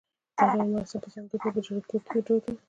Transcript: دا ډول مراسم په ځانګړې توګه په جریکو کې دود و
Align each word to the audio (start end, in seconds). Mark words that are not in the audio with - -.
دا 0.37 0.45
ډول 0.57 0.67
مراسم 0.73 0.99
په 1.03 1.09
ځانګړې 1.13 1.37
توګه 1.41 1.53
په 1.55 1.61
جریکو 1.65 1.97
کې 2.07 2.19
دود 2.27 2.43
و 2.51 2.55